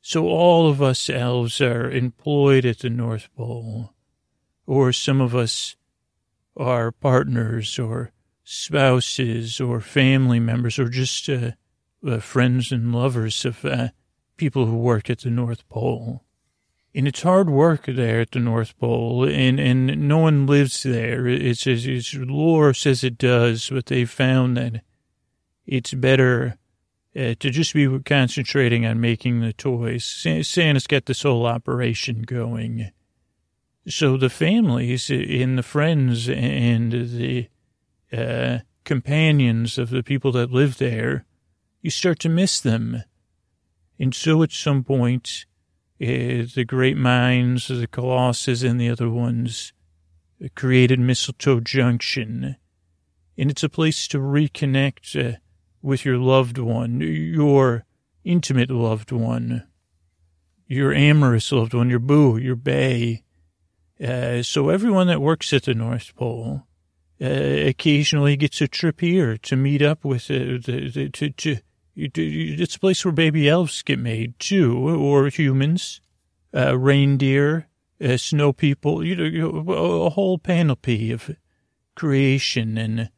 [0.00, 3.92] so all of us elves are employed at the North Pole
[4.66, 5.76] or some of us
[6.56, 8.12] are partners or
[8.44, 11.50] spouses or family members or just uh,
[12.06, 13.88] uh, friends and lovers of uh,
[14.36, 16.24] people who work at the North Pole.
[16.94, 21.28] And it's hard work there at the North Pole, and, and no one lives there.
[21.28, 24.82] It's, it's, it's lore says it does, but they found that
[25.66, 26.56] it's better
[27.14, 30.04] uh, to just be concentrating on making the toys.
[30.04, 32.90] Santa's got this whole operation going.
[33.88, 37.48] So the families and the friends and the
[38.12, 41.24] uh, companions of the people that live there,
[41.82, 43.02] you start to miss them.
[43.98, 45.46] And so at some point,
[46.00, 49.72] uh, the great minds, the Colossus and the other ones,
[50.54, 52.56] created Mistletoe Junction.
[53.36, 55.36] And it's a place to reconnect uh,
[55.82, 57.84] with your loved one, your
[58.24, 59.66] intimate loved one,
[60.66, 63.24] your amorous loved one, your boo, your bay.
[64.02, 66.62] Uh, so everyone that works at the North Pole
[67.20, 71.58] occasionally gets a trip here to meet up with the, the, to, to
[71.96, 76.00] it's a place where baby elves get made too, or humans,
[76.54, 77.68] uh, reindeer,
[78.02, 81.30] uh, snow people, you know, a whole panoply of
[81.94, 82.78] creation.
[82.78, 83.10] And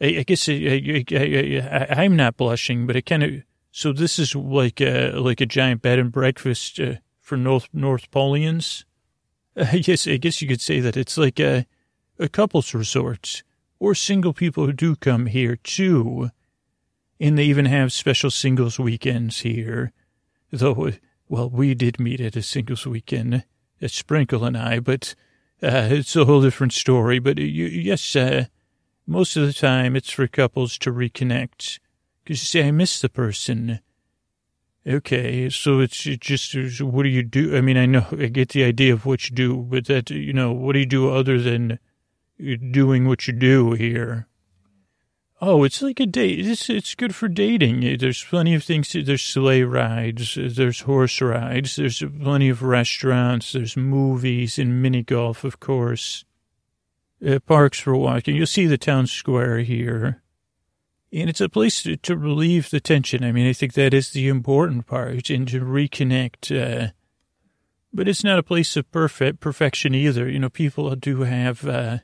[0.00, 3.32] I, I guess I, I, am not blushing, but it kind of,
[3.70, 8.10] so this is like a, like a giant bed and breakfast uh, for North, North
[8.10, 8.84] Polians.
[9.56, 11.66] I guess, I guess you could say that it's like a,
[12.18, 13.42] a couple's resort
[13.80, 16.30] or single people who do come here too
[17.22, 19.92] and they even have special singles weekends here.
[20.50, 20.90] Though,
[21.28, 23.44] well, we did meet at a singles weekend,
[23.80, 25.14] a Sprinkle and I, but
[25.62, 27.20] uh, it's a whole different story.
[27.20, 28.46] But uh, you, yes, uh,
[29.06, 31.78] most of the time it's for couples to reconnect.
[32.24, 33.78] Because you say, I miss the person.
[34.84, 37.56] Okay, so it's just, what do you do?
[37.56, 40.32] I mean, I know, I get the idea of what you do, but that, you
[40.32, 41.78] know, what do you do other than
[42.38, 44.26] doing what you do here?
[45.44, 46.46] Oh, it's like a date.
[46.46, 47.98] It's, it's good for dating.
[47.98, 48.92] There's plenty of things.
[48.92, 50.38] There's sleigh rides.
[50.40, 51.74] There's horse rides.
[51.74, 53.52] There's plenty of restaurants.
[53.52, 56.24] There's movies and mini golf, of course.
[57.26, 58.36] Uh, parks for walking.
[58.36, 60.22] You'll see the town square here.
[61.12, 63.24] And it's a place to, to relieve the tension.
[63.24, 66.52] I mean, I think that is the important part and to reconnect.
[66.56, 66.92] Uh,
[67.92, 70.28] but it's not a place of perfect perfection either.
[70.28, 71.98] You know, people do have, uh,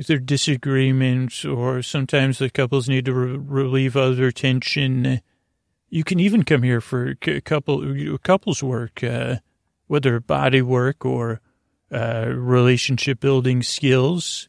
[0.00, 5.20] either disagreements or sometimes the couples need to re- relieve other tension.
[5.90, 9.36] You can even come here for a couple couples work, uh,
[9.88, 11.42] whether body work or
[11.92, 14.48] uh, relationship building skills.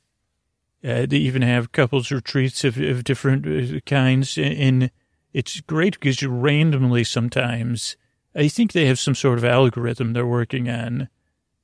[0.85, 4.89] Uh, they even have couples retreats of, of different uh, kinds, and
[5.33, 7.97] it's great because you randomly sometimes.
[8.33, 11.09] I think they have some sort of algorithm they're working on,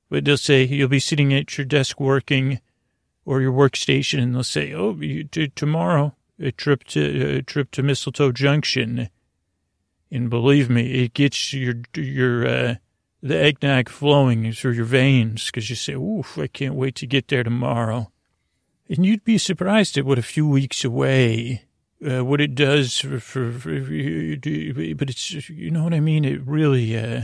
[0.10, 2.60] but they'll say you'll be sitting at your desk working
[3.28, 7.84] or your workstation, and they'll say, "Oh, you, tomorrow a trip to a trip to
[7.84, 9.10] Mistletoe Junction,"
[10.10, 12.76] and believe me, it gets your your uh,
[13.22, 17.28] the eggnog flowing through your veins because you say, "Oof, I can't wait to get
[17.28, 18.10] there tomorrow,"
[18.90, 21.64] and you'd be surprised at what a few weeks away.
[22.00, 26.24] Uh, what it does for, for, for, but it's, you know what I mean?
[26.26, 27.22] It really, uh,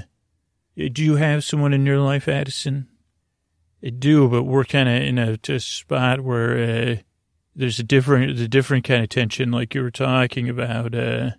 [0.76, 2.88] do you have someone in your life, Addison?
[3.90, 6.96] Do, but we're kind of in a, a, spot where uh,
[7.54, 10.96] there's a different, the different kind of tension, like you were talking about.
[10.96, 11.32] Uh,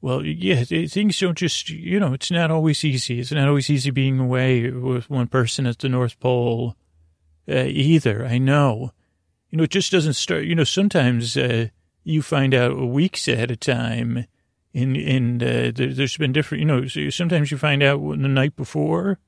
[0.00, 3.20] well, yeah, things don't just, you know, it's not always easy.
[3.20, 6.76] It's not always easy being away with one person at the North Pole
[7.48, 8.24] uh, either.
[8.24, 8.92] I know.
[9.50, 10.44] You know, it just doesn't start.
[10.44, 11.68] You know, sometimes uh,
[12.04, 14.26] you find out weeks ahead of time,
[14.74, 16.60] and and uh, there, has been different.
[16.60, 19.18] You know, sometimes you find out the night before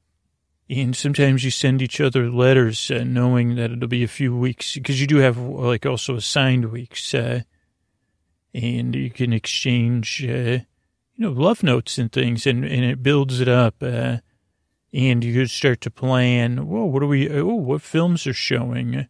[0.71, 4.75] and sometimes you send each other letters uh, knowing that it'll be a few weeks
[4.75, 7.15] because you do have like also assigned weeks.
[7.15, 7.43] Uh,
[8.53, 10.65] and you can exchange, uh, you
[11.17, 13.77] know, love notes and things and, and it builds it up.
[13.83, 14.19] Uh,
[14.93, 19.07] and you start to plan, whoa, what are we, oh, what films are showing?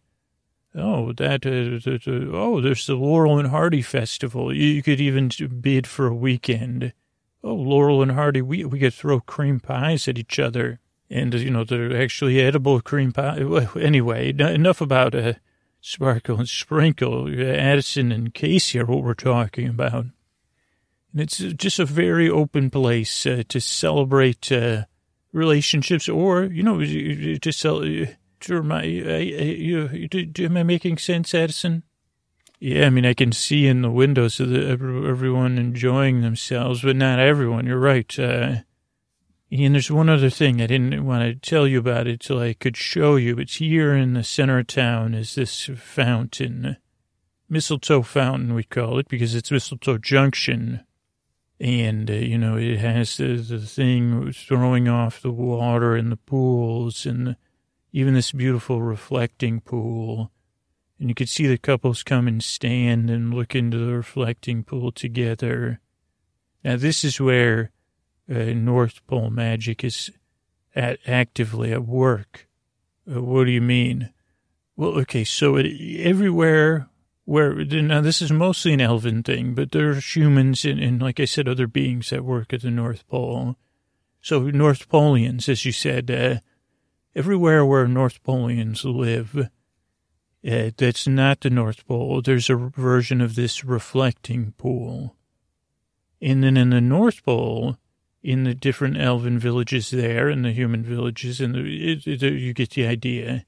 [0.75, 4.55] Oh, that, uh, oh, there's the Laurel and Hardy Festival.
[4.55, 5.31] You could even
[5.61, 6.93] bid for a weekend.
[7.43, 10.81] Oh, Laurel and Hardy, we, we could throw cream pies at each other
[11.11, 13.39] and you know they're actually edible cream pie.
[13.79, 15.35] Anyway, enough about uh,
[15.81, 17.29] sparkle and sprinkle.
[17.29, 20.07] Addison and Casey are what we're talking about.
[21.13, 24.85] And it's just a very open place uh, to celebrate uh,
[25.33, 27.85] relationships, or you know, to sell.
[28.43, 31.83] To my, am I making sense, Addison?
[32.61, 36.95] Yeah, I mean, I can see in the windows of the, everyone enjoying themselves, but
[36.95, 37.67] not everyone.
[37.67, 38.19] You're right.
[38.19, 38.59] Uh,
[39.51, 42.53] And there's one other thing I didn't want to tell you about it till I
[42.53, 43.39] could show you.
[43.39, 46.77] It's here in the center of town is this fountain,
[47.49, 50.85] mistletoe fountain we call it because it's Mistletoe Junction.
[51.59, 56.17] And, uh, you know, it has the, the thing throwing off the water in the
[56.17, 57.37] pools and
[57.91, 60.31] even this beautiful reflecting pool.
[61.01, 64.93] And you could see the couples come and stand and look into the reflecting pool
[64.93, 65.81] together.
[66.63, 67.71] Now, this is where
[68.31, 70.11] uh, North Pole magic is
[70.75, 72.49] at, actively at work.
[73.11, 74.11] Uh, what do you mean?
[74.77, 75.67] Well, okay, so it,
[75.99, 76.89] everywhere
[77.25, 81.27] where, now this is mostly an elven thing, but there's humans and, and, like I
[81.27, 83.57] said, other beings that work at the North Pole.
[84.23, 86.37] So North Poleans, as you said, uh,
[87.15, 93.35] everywhere where North Poleans live, uh, that's not the North Pole, there's a version of
[93.35, 95.15] this reflecting pool.
[96.23, 97.77] And then in the North Pole,
[98.23, 102.53] in the different elven villages there and the human villages, and the, it, it, you
[102.53, 103.45] get the idea.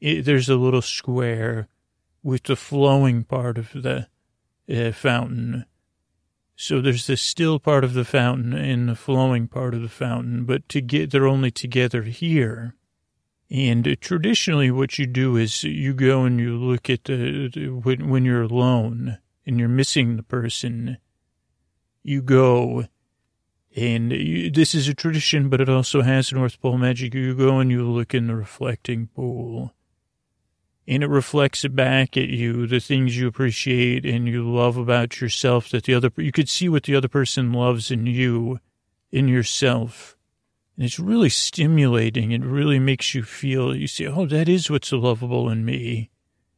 [0.00, 1.68] It, there's a little square
[2.22, 4.06] with the flowing part of the
[4.72, 5.64] uh, fountain.
[6.54, 10.44] So there's the still part of the fountain and the flowing part of the fountain,
[10.44, 12.76] but to get they're only together here.
[13.50, 18.08] And traditionally, what you do is you go and you look at the, the when,
[18.08, 20.98] when you're alone and you're missing the person.
[22.02, 22.86] You go
[23.74, 27.14] and you, this is a tradition, but it also has North Pole magic.
[27.14, 29.74] You go and you look in the reflecting pool,
[30.86, 35.70] and it reflects back at you the things you appreciate and you love about yourself.
[35.70, 38.60] That the other you could see what the other person loves in you,
[39.10, 40.16] in yourself,
[40.76, 42.32] and it's really stimulating.
[42.32, 43.74] It really makes you feel.
[43.74, 46.10] You say, "Oh, that is what's lovable in me,"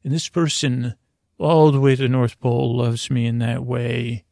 [0.03, 0.95] and this person,
[1.39, 4.25] all the way to the North Pole, loves me in that way,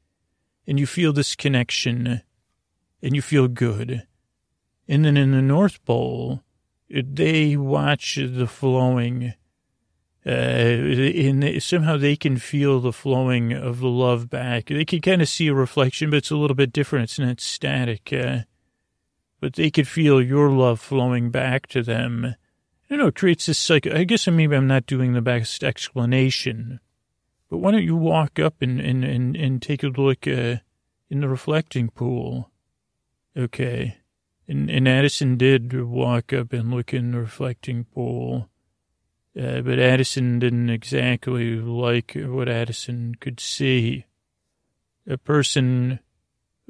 [0.67, 2.23] and you feel this connection
[3.03, 4.07] and you feel good.
[4.89, 6.43] And then in the North Pole,
[6.89, 9.35] they watch the flowing,
[10.25, 14.67] uh, and somehow they can feel the flowing of the love back.
[14.67, 17.05] They can kind of see a reflection, but it's a little bit different.
[17.05, 18.13] It's not static.
[18.13, 18.41] Uh,
[19.43, 22.37] but they could feel your love flowing back to them.
[22.89, 23.93] You know, it creates this cycle.
[23.93, 26.79] I guess maybe I'm not doing the best explanation,
[27.51, 30.59] but why don't you walk up and, and, and, and take a look uh,
[31.11, 32.52] in the reflecting pool?
[33.37, 33.97] Okay.
[34.49, 38.49] And, and Addison did walk up and look in the reflecting pool.
[39.39, 44.05] Uh, but Addison didn't exactly like what Addison could see.
[45.09, 46.01] A person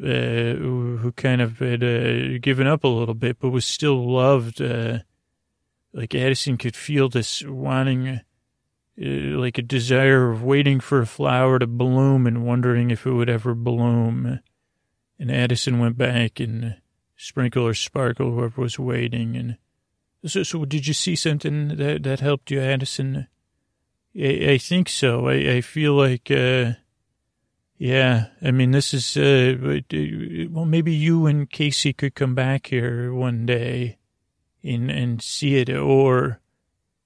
[0.01, 4.11] uh, who, who, kind of had uh, given up a little bit, but was still
[4.11, 4.63] loved.
[4.63, 5.01] Uh,
[5.93, 8.21] like Addison could feel this wanting, uh,
[8.97, 13.29] like a desire of waiting for a flower to bloom and wondering if it would
[13.29, 14.41] ever bloom.
[15.23, 16.79] And Addison went back and
[17.15, 19.37] Sprinkle or Sparkle, whoever was waiting.
[19.37, 19.57] And
[20.27, 23.29] so, so did you see something that, that helped you, Addison?
[24.21, 25.29] I, I think so.
[25.29, 26.73] I, I feel like, uh,
[27.79, 29.55] yeah, I mean, this is, uh,
[30.51, 33.99] well, maybe you and Casey could come back here one day
[34.65, 36.41] and, and see it, or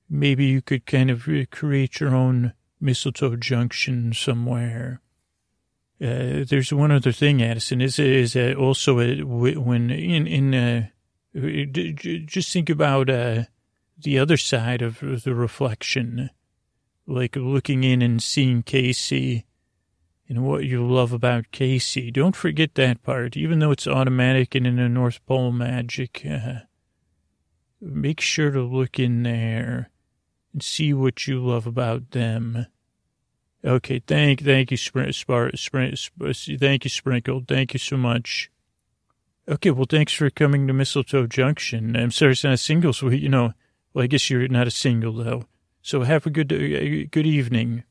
[0.08, 5.02] maybe you could kind of create your own mistletoe junction somewhere.
[6.02, 10.86] Uh, there's one other thing, Addison, is is uh, also a, when in in uh,
[12.26, 13.44] just think about uh,
[13.98, 16.30] the other side of the reflection,
[17.06, 19.46] like looking in and seeing Casey
[20.28, 22.10] and what you love about Casey.
[22.10, 26.26] Don't forget that part, even though it's automatic and in a North Pole magic.
[26.28, 26.60] Uh,
[27.80, 29.90] make sure to look in there
[30.52, 32.66] and see what you love about them.
[33.66, 37.42] Okay, thank, thank you, Spr- Spar, Spr- thank you, Sprinkle.
[37.48, 38.48] Thank you so much.
[39.48, 41.96] Okay, well, thanks for coming to Mistletoe Junction.
[41.96, 43.54] I'm sorry it's not a single, so, you know,
[43.92, 45.46] well, I guess you're not a single, though.
[45.82, 47.82] So have a good, uh, good evening.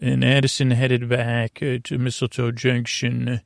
[0.00, 3.40] And Addison headed back uh, to Mistletoe Junction,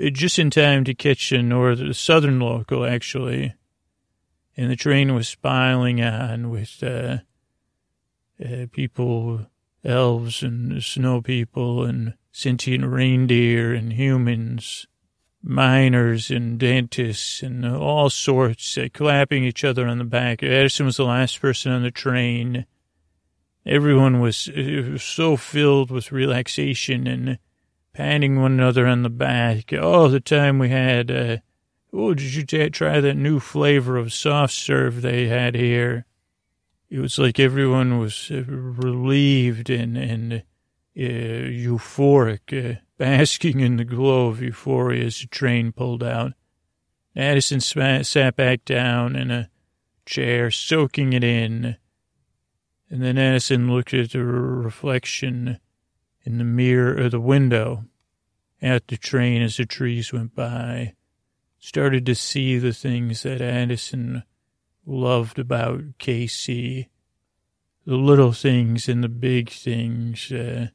[0.00, 3.54] uh, just in time to catch a north, southern local, actually.
[4.56, 6.82] And the train was piling on with,
[8.72, 9.46] people
[9.84, 14.86] elves and snow people and sentient reindeer and humans,
[15.42, 20.42] miners and dentists and all sorts, uh, clapping each other on the back.
[20.42, 22.66] Addison was the last person on the train.
[23.64, 27.38] Everyone was, was so filled with relaxation and
[27.92, 29.72] patting one another on the back.
[29.72, 31.36] All the time we had, uh,
[31.92, 36.06] oh, did you t- try that new flavor of soft serve they had here?
[36.90, 40.40] It was like everyone was uh, relieved and, and uh,
[40.96, 46.32] euphoric, uh, basking in the glow of euphoria as the train pulled out.
[47.14, 49.50] Addison sat back down in a
[50.06, 51.76] chair, soaking it in.
[52.90, 55.58] And then Addison looked at the reflection
[56.24, 57.84] in the mirror of the window
[58.62, 60.94] at the train as the trees went by.
[61.58, 64.22] Started to see the things that Addison
[64.88, 66.88] loved about Casey.
[67.86, 70.30] The little things and the big things.
[70.32, 70.68] Uh,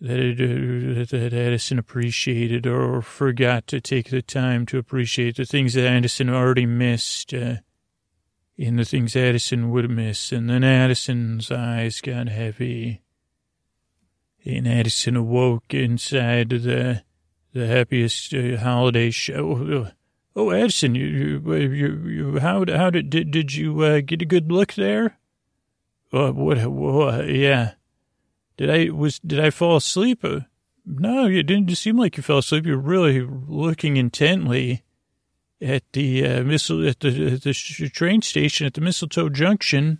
[0.00, 5.86] that, that Addison appreciated or forgot to take the time to appreciate the things that
[5.86, 7.56] Addison already missed uh,
[8.58, 10.32] in the things Addison would miss.
[10.32, 13.02] And then Addison's eyes got heavy.
[14.44, 17.02] And Addison awoke inside the
[17.52, 19.94] the happiest uh, holiday shop.
[20.38, 24.26] Oh, Addison, you, you, you, you how, how did, did, did you uh, get a
[24.26, 25.16] good look there?
[26.12, 27.72] Uh, what, what, yeah.
[28.58, 30.24] Did I was did I fall asleep?
[30.24, 30.40] Uh,
[30.84, 32.64] no, you didn't seem like you fell asleep.
[32.64, 34.82] You're really looking intently
[35.60, 37.52] at the uh, missile at the, at the
[37.92, 39.98] train station at the Mistletoe Junction.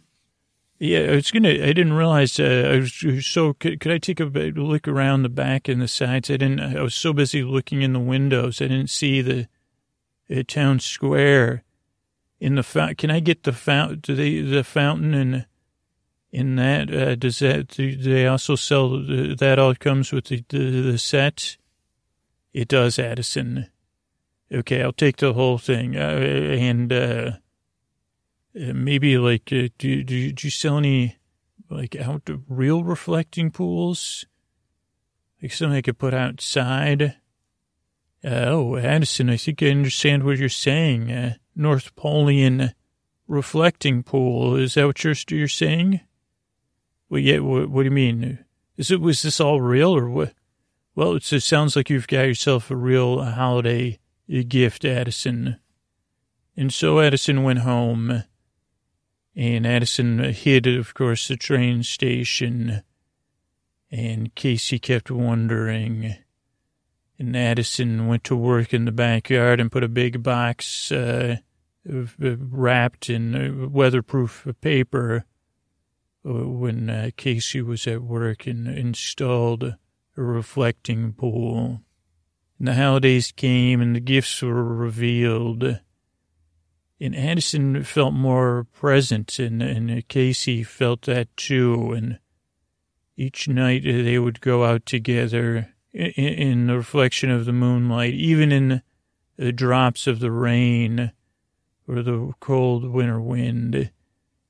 [0.79, 1.51] Yeah, I was gonna.
[1.51, 2.39] I didn't realize.
[2.39, 3.55] Uh, I was so.
[3.55, 6.31] Could, could I take a look around the back and the sides?
[6.31, 6.61] I didn't.
[6.61, 8.61] I was so busy looking in the windows.
[8.61, 9.49] I didn't see the,
[10.29, 11.63] the town square.
[12.39, 14.01] In the fount, can I get the fountain?
[14.01, 15.47] Do they the fountain and
[16.31, 16.93] in that?
[16.93, 21.57] Uh, does that, do they also sell, that all comes with the, the, the set?
[22.53, 23.69] It does, Addison.
[24.53, 25.97] Okay, I'll take the whole thing.
[25.97, 27.31] Uh, and, uh,
[28.55, 31.17] uh maybe like, uh, do, do, do you sell any,
[31.71, 34.27] like, out real reflecting pools?
[35.43, 37.17] Like something I could put outside?
[38.29, 41.13] Oh, Addison, I think I understand what you're saying.
[41.13, 42.75] Uh, North Polian
[43.29, 44.57] reflecting pool.
[44.57, 46.01] Is that what you're, you're saying?
[47.09, 47.39] Well, yeah.
[47.39, 48.45] What, what do you mean?
[48.77, 50.35] Is it was this all real or what?
[50.97, 54.01] Well, it sounds like you've got yourself a real holiday
[54.49, 55.59] gift, Addison.
[56.57, 58.25] And so Addison went home,
[59.37, 62.83] and Addison hid, of course, the train station.
[63.93, 66.17] And Casey kept wondering.
[67.19, 71.37] And Addison went to work in the backyard and put a big box uh,
[71.87, 75.25] wrapped in uh, weatherproof paper
[76.25, 79.77] when uh, Casey was at work and installed a
[80.23, 81.81] reflecting pool.
[82.59, 85.81] And the holidays came and the gifts were revealed.
[86.99, 91.93] And Addison felt more present, and, and Casey felt that too.
[91.93, 92.19] And
[93.17, 98.83] each night they would go out together in, the reflection of the moonlight, even in
[99.37, 101.13] the drops of the rain
[101.89, 103.91] or the cold winter wind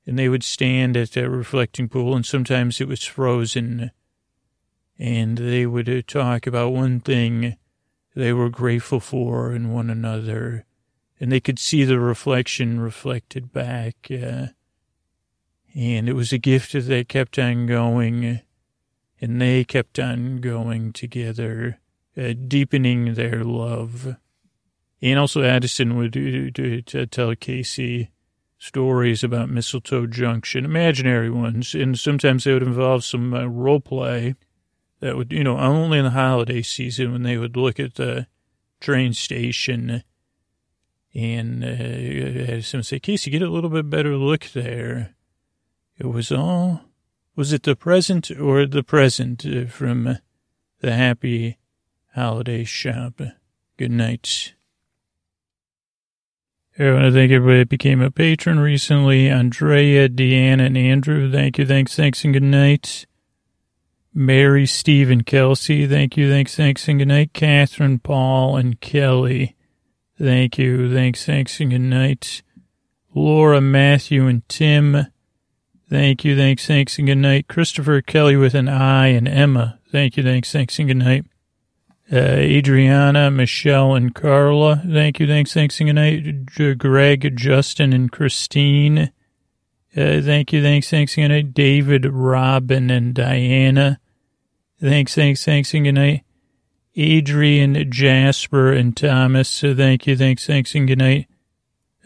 [0.07, 3.91] and they would stand at that reflecting pool, and sometimes it was frozen,
[4.97, 7.57] and they would uh, talk about one thing
[8.15, 10.65] they were grateful for in one another,
[11.19, 14.47] and they could see the reflection reflected back, uh,
[15.75, 18.39] and it was a gift that they kept on going,
[19.19, 21.79] and they kept on going together,
[22.17, 24.15] uh, deepening their love.
[25.01, 26.17] And also Addison would
[26.95, 28.11] uh, tell Casey
[28.57, 34.35] stories about Mistletoe Junction, imaginary ones, and sometimes they would involve some uh, role play
[34.99, 38.27] that would, you know, only in the holiday season when they would look at the
[38.79, 40.03] train station
[41.13, 45.15] and uh, had someone say, Casey, get a little bit better look there.
[45.97, 46.81] It was all,
[47.37, 50.17] was it the present or the present uh, from
[50.81, 51.57] the happy
[52.15, 53.21] holiday shop?
[53.77, 54.55] Good night.
[56.79, 59.29] I want to thank everybody that became a patron recently.
[59.29, 61.31] Andrea, Deanna, and Andrew.
[61.31, 63.05] Thank you, thanks, thanks, and good night.
[64.13, 65.85] Mary, Steve, and Kelsey.
[65.85, 67.33] Thank you, thanks, thanks, and good night.
[67.33, 69.55] Catherine, Paul, and Kelly.
[70.19, 72.41] Thank you, thanks, thanks, and good night.
[73.13, 75.07] Laura, Matthew, and Tim.
[75.89, 77.47] Thank you, thanks, thanks, and good night.
[77.47, 79.79] Christopher, Kelly with an I, and Emma.
[79.91, 81.25] Thank you, thanks, thanks, and good night.
[82.09, 84.81] Uh, Adriana, Michelle, and Carla.
[84.89, 85.27] Thank you.
[85.27, 85.53] Thanks.
[85.53, 85.79] Thanks.
[85.81, 86.77] And good night.
[86.77, 89.11] Greg, Justin, and Christine.
[89.95, 90.61] Uh, thank you.
[90.61, 90.89] Thanks.
[90.89, 91.17] Thanks.
[91.17, 91.53] And good night.
[91.53, 93.99] David, Robin, and Diana.
[94.79, 95.15] Thanks.
[95.15, 95.43] Thanks.
[95.43, 95.73] Thanks.
[95.73, 96.23] And good night.
[96.95, 99.61] Adrian, Jasper, and Thomas.
[99.61, 100.15] Uh, thank you.
[100.15, 100.47] Thanks.
[100.47, 100.75] Thanks.
[100.75, 101.27] And good night.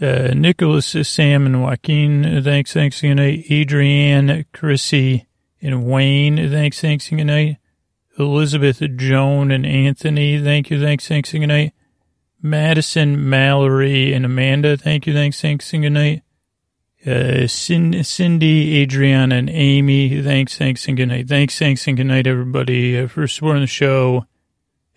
[0.01, 2.41] Uh, Nicholas, Sam, and Joaquin.
[2.43, 2.73] Thanks.
[2.73, 3.01] Thanks.
[3.01, 3.45] Good night.
[3.51, 5.27] Adrienne, Chrissy,
[5.61, 6.49] and Wayne.
[6.49, 6.81] Thanks.
[6.81, 7.07] Thanks.
[7.07, 7.57] Good night.
[8.17, 10.41] Elizabeth, Joan, and Anthony.
[10.41, 10.81] Thank you.
[10.81, 11.07] Thanks.
[11.07, 11.31] Thanks.
[11.31, 11.73] Good night.
[12.41, 14.75] Madison, Mallory, and Amanda.
[14.75, 15.13] Thank you.
[15.13, 15.39] Thanks.
[15.39, 15.69] Thanks.
[15.69, 16.23] Good night.
[17.05, 20.21] Uh, Cindy, Adriana, and Amy.
[20.23, 20.57] Thanks.
[20.57, 20.87] Thanks.
[20.87, 21.27] And good night.
[21.27, 21.59] Thanks.
[21.59, 21.87] Thanks.
[21.87, 24.25] And good night, everybody, uh, for supporting the show.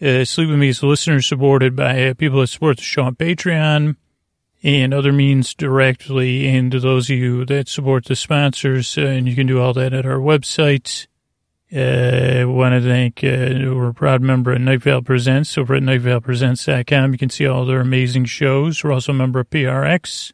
[0.01, 3.17] Uh, Sleep With Me is listener supported by uh, people that support the show on
[3.17, 3.97] Patreon
[4.65, 6.49] and other means directly.
[6.49, 9.75] And to those of you that support the sponsors, uh, and you can do all
[9.75, 11.07] that at our website.
[11.71, 15.83] Uh, want to thank, uh, we're a proud member of Night Vale Presents over at
[15.83, 17.13] nightvalepresents.com.
[17.13, 18.83] You can see all their amazing shows.
[18.83, 20.33] We're also a member of PRX.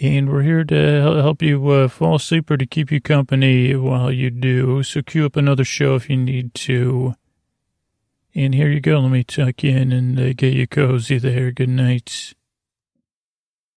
[0.00, 4.10] And we're here to help you uh, fall asleep or to keep you company while
[4.10, 4.82] you do.
[4.82, 7.14] So cue up another show if you need to.
[8.34, 9.00] And here you go.
[9.00, 11.52] Let me tuck in and uh, get you cozy there.
[11.52, 12.32] Good night.